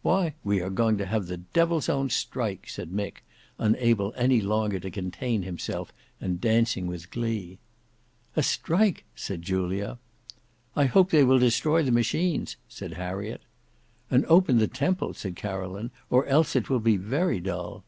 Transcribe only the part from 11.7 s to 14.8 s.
the machines," said Harriet. "And open the